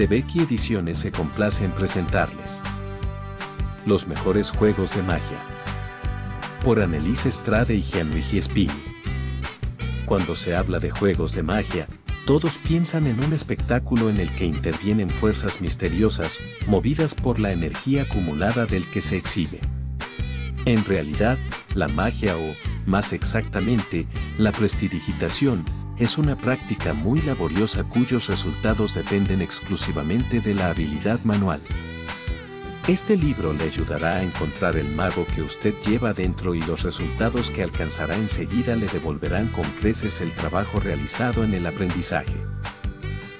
[0.00, 2.62] de Becky Ediciones se complace en presentarles
[3.84, 5.38] los mejores juegos de magia.
[6.64, 8.82] Por Annelise Estrade y Gianluigi Spini.
[10.06, 11.86] Cuando se habla de juegos de magia,
[12.26, 18.04] todos piensan en un espectáculo en el que intervienen fuerzas misteriosas, movidas por la energía
[18.04, 19.60] acumulada del que se exhibe.
[20.64, 21.36] En realidad,
[21.74, 22.54] la magia o,
[22.86, 24.06] más exactamente,
[24.38, 25.62] la prestidigitación,
[26.00, 31.60] es una práctica muy laboriosa cuyos resultados dependen exclusivamente de la habilidad manual.
[32.88, 37.50] Este libro le ayudará a encontrar el mago que usted lleva dentro y los resultados
[37.50, 42.42] que alcanzará enseguida le devolverán con creces el trabajo realizado en el aprendizaje.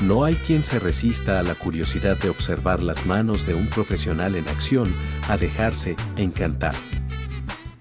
[0.00, 4.36] No hay quien se resista a la curiosidad de observar las manos de un profesional
[4.36, 4.94] en acción,
[5.28, 6.74] a dejarse encantar.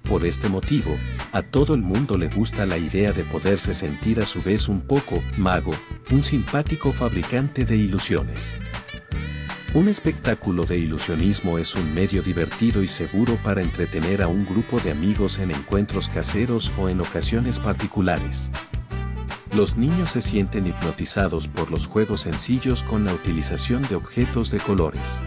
[0.09, 0.97] Por este motivo,
[1.33, 4.81] a todo el mundo le gusta la idea de poderse sentir a su vez un
[4.81, 5.73] poco mago,
[6.11, 8.55] un simpático fabricante de ilusiones.
[9.73, 14.79] Un espectáculo de ilusionismo es un medio divertido y seguro para entretener a un grupo
[14.79, 18.51] de amigos en encuentros caseros o en ocasiones particulares.
[19.55, 24.59] Los niños se sienten hipnotizados por los juegos sencillos con la utilización de objetos de
[24.59, 25.19] colores.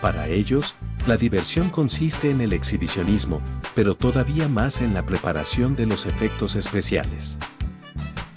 [0.00, 3.40] Para ellos, la diversión consiste en el exhibicionismo,
[3.74, 7.38] pero todavía más en la preparación de los efectos especiales.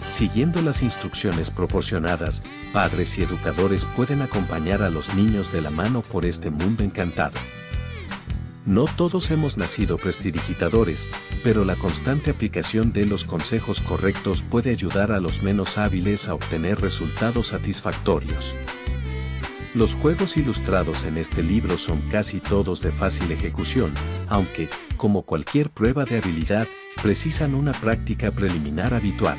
[0.06, 6.02] Siguiendo las instrucciones proporcionadas, padres y educadores pueden acompañar a los niños de la mano
[6.02, 7.38] por este mundo encantado.
[8.66, 11.10] No todos hemos nacido prestidigitadores,
[11.42, 16.34] pero la constante aplicación de los consejos correctos puede ayudar a los menos hábiles a
[16.34, 18.54] obtener resultados satisfactorios.
[19.74, 23.92] Los juegos ilustrados en este libro son casi todos de fácil ejecución,
[24.28, 26.68] aunque, como cualquier prueba de habilidad,
[27.02, 29.36] precisan una práctica preliminar habitual.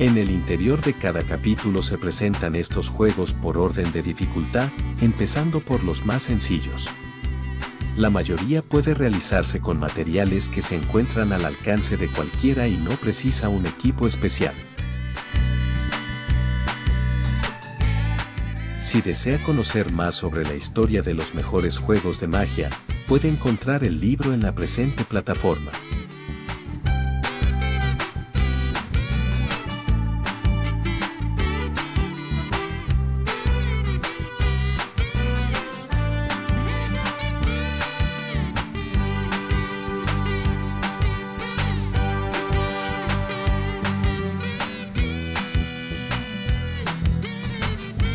[0.00, 5.60] En el interior de cada capítulo se presentan estos juegos por orden de dificultad, empezando
[5.60, 6.88] por los más sencillos.
[7.96, 12.90] La mayoría puede realizarse con materiales que se encuentran al alcance de cualquiera y no
[12.90, 14.54] precisa un equipo especial.
[18.86, 22.70] Si desea conocer más sobre la historia de los mejores juegos de magia,
[23.08, 25.72] puede encontrar el libro en la presente plataforma.